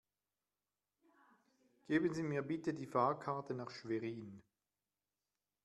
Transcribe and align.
Geben 1.85 2.11
Sie 2.11 2.23
mir 2.23 2.41
bitte 2.41 2.73
die 2.73 2.87
Fahrkarte 2.87 3.53
nach 3.53 3.69
Schwerin 3.69 4.41